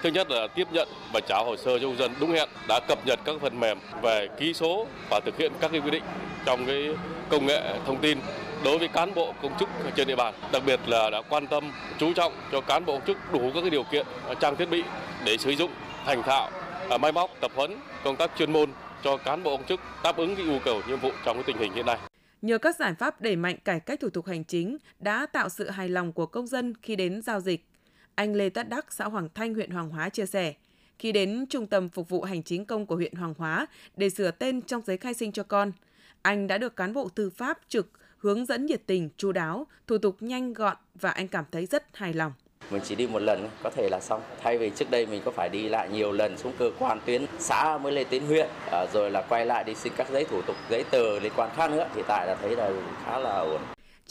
[0.04, 2.80] Thứ nhất là tiếp nhận và trả hồ sơ cho công dân đúng hẹn, đã
[2.88, 6.04] cập nhật các phần mềm về ký số và thực hiện các cái quy định
[6.46, 6.90] trong cái
[7.30, 8.18] công nghệ thông tin
[8.64, 10.34] đối với cán bộ công chức trên địa bàn.
[10.52, 13.62] Đặc biệt là đã quan tâm chú trọng cho cán bộ công chức đủ các
[13.62, 14.84] cái điều kiện à, trang thiết bị
[15.26, 15.72] để sử dụng
[16.06, 16.50] thành thạo
[16.90, 18.70] à, máy móc tập huấn công tác chuyên môn
[19.04, 21.58] cho cán bộ công chức đáp ứng cái yêu cầu nhiệm vụ trong cái tình
[21.58, 21.98] hình hiện nay.
[22.42, 25.70] Nhờ các giải pháp đẩy mạnh cải cách thủ tục hành chính đã tạo sự
[25.70, 27.66] hài lòng của công dân khi đến giao dịch
[28.16, 30.54] anh Lê Tất Đắc, xã Hoàng Thanh, huyện Hoàng Hóa chia sẻ,
[31.00, 33.66] khi đến Trung tâm Phục vụ Hành chính công của huyện Hoàng Hóa
[33.98, 35.72] để sửa tên trong giấy khai sinh cho con,
[36.22, 39.98] anh đã được cán bộ tư pháp trực hướng dẫn nhiệt tình, chu đáo, thủ
[39.98, 42.34] tục nhanh gọn và anh cảm thấy rất hài lòng.
[42.72, 44.22] Mình chỉ đi một lần có thể là xong.
[44.42, 47.26] Thay vì trước đây mình có phải đi lại nhiều lần xuống cơ quan tuyến
[47.40, 50.42] xã mới lên tuyến huyện, à, rồi là quay lại đi xin các giấy thủ
[50.42, 51.90] tục giấy tờ liên quan khác nữa.
[51.96, 52.72] Hiện tại là thấy là
[53.06, 53.62] khá là ổn.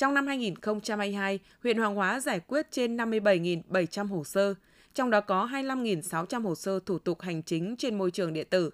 [0.01, 4.55] Trong năm 2022, huyện Hoàng Hóa giải quyết trên 57.700 hồ sơ,
[4.95, 8.71] trong đó có 25.600 hồ sơ thủ tục hành chính trên môi trường điện tử.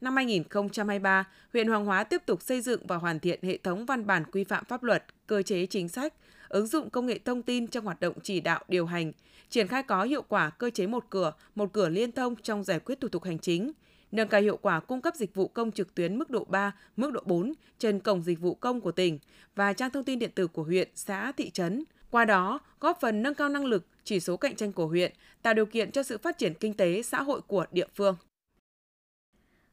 [0.00, 4.06] Năm 2023, huyện Hoàng Hóa tiếp tục xây dựng và hoàn thiện hệ thống văn
[4.06, 6.14] bản quy phạm pháp luật, cơ chế chính sách,
[6.48, 9.12] ứng dụng công nghệ thông tin trong hoạt động chỉ đạo điều hành,
[9.50, 12.80] triển khai có hiệu quả cơ chế một cửa, một cửa liên thông trong giải
[12.80, 13.72] quyết thủ tục hành chính,
[14.12, 17.12] nâng cao hiệu quả cung cấp dịch vụ công trực tuyến mức độ 3, mức
[17.12, 19.18] độ 4 trên cổng dịch vụ công của tỉnh
[19.54, 21.84] và trang thông tin điện tử của huyện, xã, thị trấn.
[22.10, 25.54] Qua đó, góp phần nâng cao năng lực, chỉ số cạnh tranh của huyện, tạo
[25.54, 28.16] điều kiện cho sự phát triển kinh tế xã hội của địa phương.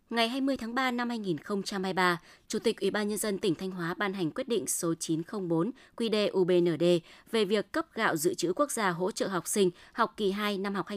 [0.10, 3.94] Ngày 20 tháng 3 năm 2023, Chủ tịch Ủy ban Nhân dân tỉnh Thanh Hóa
[3.94, 6.84] ban hành quyết định số 904 QĐ UBND
[7.32, 10.58] về việc cấp gạo dự trữ quốc gia hỗ trợ học sinh học kỳ 2
[10.58, 10.88] năm học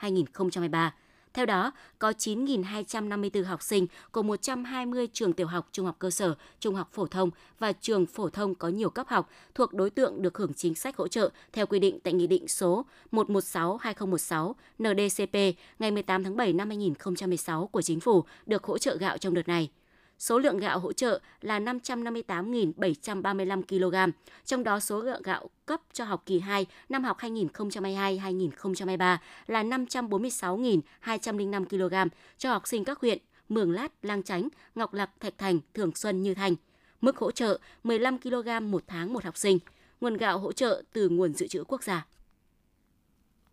[0.00, 0.90] 2022-2023.
[1.38, 6.34] Theo đó, có 9.254 học sinh của 120 trường tiểu học, trung học cơ sở,
[6.60, 10.22] trung học phổ thông và trường phổ thông có nhiều cấp học thuộc đối tượng
[10.22, 15.34] được hưởng chính sách hỗ trợ theo quy định tại Nghị định số 116-2016 NDCP
[15.78, 19.48] ngày 18 tháng 7 năm 2016 của Chính phủ được hỗ trợ gạo trong đợt
[19.48, 19.70] này.
[20.18, 23.96] Số lượng gạo hỗ trợ là 558.735 kg,
[24.44, 31.64] trong đó số lượng gạo cấp cho học kỳ 2 năm học 2022-2023 là 546.205
[31.64, 31.94] kg
[32.38, 36.22] cho học sinh các huyện Mường Lát, Lang Chánh, Ngọc Lặc, Thạch Thành, Thường Xuân,
[36.22, 36.54] Như Thành.
[37.00, 39.58] Mức hỗ trợ 15 kg một tháng một học sinh.
[40.00, 42.06] Nguồn gạo hỗ trợ từ nguồn dự trữ quốc gia.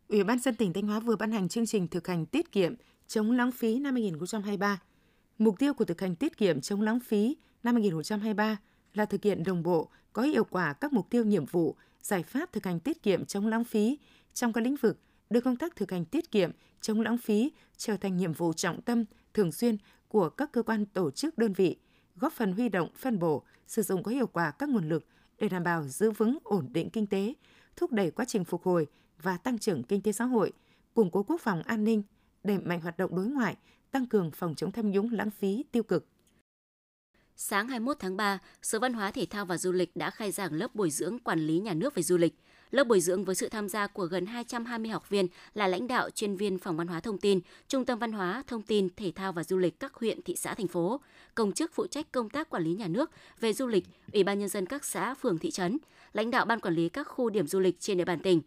[0.10, 2.74] Ủy ban dân tỉnh Thanh Hóa vừa ban hành chương trình thực hành tiết kiệm
[3.08, 4.80] chống lãng phí năm 2023
[5.38, 8.58] Mục tiêu của thực hành tiết kiệm chống lãng phí năm 2023
[8.94, 12.52] là thực hiện đồng bộ, có hiệu quả các mục tiêu nhiệm vụ, giải pháp
[12.52, 14.00] thực hành tiết kiệm chống lãng phí
[14.34, 17.98] trong các lĩnh vực, đưa công tác thực hành tiết kiệm chống lãng phí trở
[17.98, 21.78] thành nhiệm vụ trọng tâm, thường xuyên của các cơ quan tổ chức đơn vị,
[22.16, 25.06] góp phần huy động, phân bổ, sử dụng có hiệu quả các nguồn lực
[25.40, 27.34] để đảm bảo giữ vững ổn định kinh tế,
[27.76, 28.88] thúc đẩy quá trình phục hồi
[29.22, 30.52] và tăng trưởng kinh tế xã hội,
[30.94, 32.04] củng cố quốc phòng an ninh,
[32.44, 33.58] đẩy mạnh hoạt động đối ngoại,
[33.96, 36.06] tăng cường phòng chống tham nhũng lãng phí tiêu cực.
[37.36, 40.54] Sáng 21 tháng 3, Sở Văn hóa Thể thao và Du lịch đã khai giảng
[40.54, 42.36] lớp bồi dưỡng quản lý nhà nước về du lịch.
[42.72, 46.10] Lớp bồi dưỡng với sự tham gia của gần 220 học viên là lãnh đạo
[46.10, 49.34] chuyên viên Phòng Văn hóa Thông tin, Trung tâm Văn hóa, Thông tin, Thể thao
[49.34, 51.02] và Du lịch các huyện, thị xã, thành phố,
[51.36, 54.40] công chức phụ trách công tác quản lý nhà nước về du lịch, Ủy ban
[54.40, 55.78] Nhân dân các xã, phường, thị trấn,
[56.14, 58.42] lãnh đạo Ban Quản lý các khu điểm du lịch trên địa bàn tỉnh.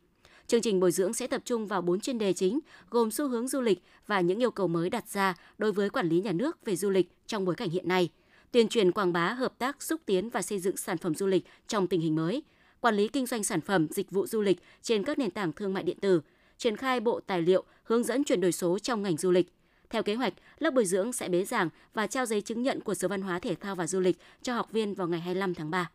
[0.48, 3.48] Chương trình bồi dưỡng sẽ tập trung vào 4 chuyên đề chính, gồm xu hướng
[3.48, 6.64] du lịch và những yêu cầu mới đặt ra đối với quản lý nhà nước
[6.64, 8.08] về du lịch trong bối cảnh hiện nay,
[8.52, 11.44] tuyên truyền quảng bá hợp tác xúc tiến và xây dựng sản phẩm du lịch
[11.66, 12.42] trong tình hình mới,
[12.80, 15.74] quản lý kinh doanh sản phẩm dịch vụ du lịch trên các nền tảng thương
[15.74, 16.20] mại điện tử,
[16.58, 19.52] triển khai bộ tài liệu hướng dẫn chuyển đổi số trong ngành du lịch.
[19.90, 22.94] Theo kế hoạch, lớp bồi dưỡng sẽ bế giảng và trao giấy chứng nhận của
[22.94, 25.70] Sở Văn hóa Thể thao và Du lịch cho học viên vào ngày 25 tháng
[25.70, 25.90] 3.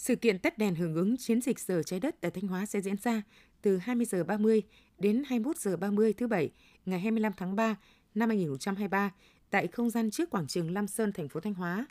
[0.00, 2.80] Sự kiện tắt đèn hưởng ứng chiến dịch giờ trái đất tại Thanh Hóa sẽ
[2.80, 3.22] diễn ra
[3.62, 4.62] từ 20 giờ 30
[4.98, 6.50] đến 21 giờ 30 thứ Bảy
[6.86, 7.76] ngày 25 tháng 3
[8.14, 9.10] năm 2023
[9.50, 11.86] tại không gian trước quảng trường Lam Sơn, thành phố Thanh Hóa.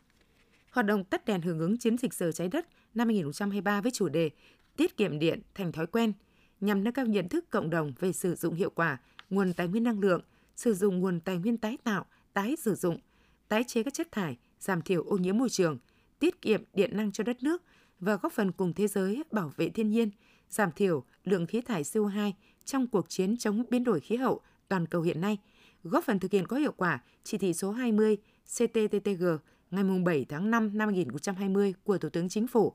[0.72, 4.10] Hoạt động tắt đèn hưởng ứng chiến dịch giờ trái đất năm 2023 với chủ
[4.10, 4.30] đề
[4.78, 6.14] Tiết kiệm điện thành thói quen
[6.62, 8.98] nhằm nâng cao nhận thức cộng đồng về sử dụng hiệu quả
[9.30, 10.22] nguồn tài nguyên năng lượng,
[10.56, 13.00] sử dụng nguồn tài nguyên tái tạo, tái sử dụng,
[13.48, 15.78] tái chế các chất thải, giảm thiểu ô nhiễm môi trường,
[16.20, 17.64] tiết kiệm điện năng cho đất nước
[18.00, 20.10] và góp phần cùng thế giới bảo vệ thiên nhiên,
[20.50, 22.32] giảm thiểu lượng khí thải CO2
[22.66, 25.38] trong cuộc chiến chống biến đổi khí hậu toàn cầu hiện nay,
[25.84, 29.24] góp phần thực hiện có hiệu quả chỉ thị số 20 CTTTG
[29.72, 32.74] ngày 7 tháng 5 năm 2020 của Thủ tướng Chính phủ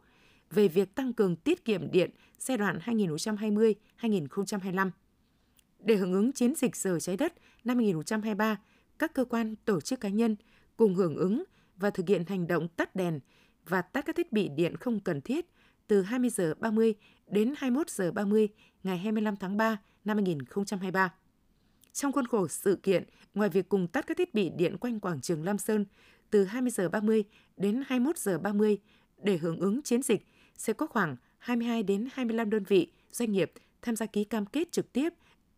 [0.51, 4.91] về việc tăng cường tiết kiệm điện giai đoạn 2020-2025.
[5.79, 7.35] Để hưởng ứng chiến dịch giờ trái đất
[7.65, 8.61] năm 2023,
[8.99, 10.37] các cơ quan, tổ chức cá nhân
[10.77, 11.45] cùng hưởng ứng
[11.77, 13.21] và thực hiện hành động tắt đèn
[13.69, 15.47] và tắt các thiết bị điện không cần thiết
[15.87, 16.95] từ 20 giờ 30
[17.27, 18.49] đến 21 giờ 30
[18.83, 21.15] ngày 25 tháng 3 năm 2023.
[21.93, 25.21] Trong khuôn khổ sự kiện, ngoài việc cùng tắt các thiết bị điện quanh quảng
[25.21, 25.85] trường Lam Sơn
[26.31, 27.25] từ 20 giờ 30
[27.57, 28.79] đến 21 giờ 30
[29.23, 33.53] để hưởng ứng chiến dịch, sẽ có khoảng 22 đến 25 đơn vị, doanh nghiệp
[33.83, 35.09] tham gia ký cam kết trực tiếp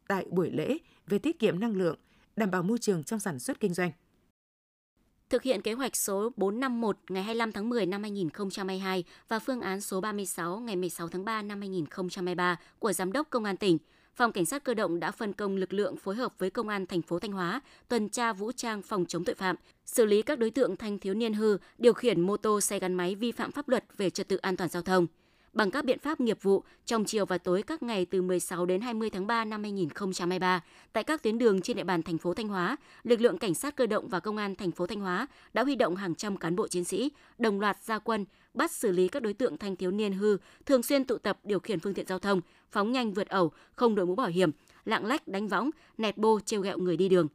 [0.09, 1.99] tại buổi lễ về tiết kiệm năng lượng,
[2.37, 3.90] đảm bảo môi trường trong sản xuất kinh doanh
[5.31, 9.81] thực hiện kế hoạch số 451 ngày 25 tháng 10 năm 2022 và phương án
[9.81, 13.79] số 36 ngày 16 tháng 3 năm 2023 của Giám đốc Công an tỉnh,
[14.15, 16.87] Phòng Cảnh sát Cơ động đã phân công lực lượng phối hợp với Công an
[16.87, 20.39] thành phố Thanh Hóa tuần tra vũ trang phòng chống tội phạm, xử lý các
[20.39, 23.53] đối tượng thanh thiếu niên hư điều khiển mô tô xe gắn máy vi phạm
[23.53, 25.07] pháp luật về trật tự an toàn giao thông
[25.53, 28.81] bằng các biện pháp nghiệp vụ trong chiều và tối các ngày từ 16 đến
[28.81, 30.61] 20 tháng 3 năm 2023
[30.93, 33.77] tại các tuyến đường trên địa bàn thành phố Thanh Hóa, lực lượng cảnh sát
[33.77, 36.57] cơ động và công an thành phố Thanh Hóa đã huy động hàng trăm cán
[36.57, 38.25] bộ chiến sĩ đồng loạt ra quân
[38.57, 41.61] bắt xử lý các đối tượng thanh thiếu niên hư thường xuyên tụ tập điều
[41.61, 44.51] khiển phương tiện giao thông, phóng nhanh vượt ẩu, không đội mũ bảo hiểm,
[44.85, 47.29] lạng lách đánh võng, nẹt bô trêu ghẹo người đi đường.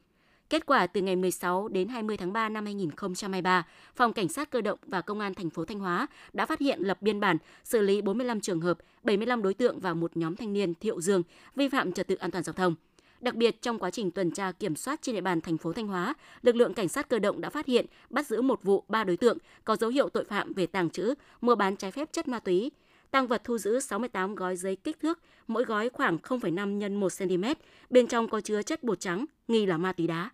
[0.51, 4.61] Kết quả từ ngày 16 đến 20 tháng 3 năm 2023, Phòng Cảnh sát Cơ
[4.61, 7.81] động và Công an thành phố Thanh Hóa đã phát hiện lập biên bản xử
[7.81, 11.23] lý 45 trường hợp, 75 đối tượng và một nhóm thanh niên thiệu dương
[11.55, 12.75] vi phạm trật tự an toàn giao thông.
[13.21, 15.87] Đặc biệt trong quá trình tuần tra kiểm soát trên địa bàn thành phố Thanh
[15.87, 19.03] Hóa, lực lượng cảnh sát cơ động đã phát hiện, bắt giữ một vụ ba
[19.03, 22.27] đối tượng có dấu hiệu tội phạm về tàng trữ, mua bán trái phép chất
[22.27, 22.71] ma túy.
[23.11, 27.11] Tăng vật thu giữ 68 gói giấy kích thước, mỗi gói khoảng 0,5 x 1
[27.19, 27.43] cm,
[27.89, 30.29] bên trong có chứa chất bột trắng, nghi là ma túy đá.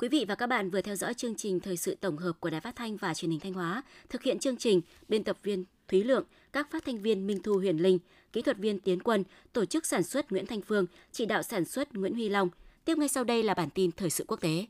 [0.00, 2.50] Quý vị và các bạn vừa theo dõi chương trình thời sự tổng hợp của
[2.50, 3.82] Đài Phát thanh và Truyền hình Thanh Hóa.
[4.08, 7.54] Thực hiện chương trình, biên tập viên Thúy Lượng, các phát thanh viên Minh Thu
[7.54, 7.98] Huyền Linh,
[8.32, 11.64] kỹ thuật viên Tiến Quân, tổ chức sản xuất Nguyễn Thanh Phương, chỉ đạo sản
[11.64, 12.48] xuất Nguyễn Huy Long.
[12.84, 14.66] Tiếp ngay sau đây là bản tin thời sự quốc tế.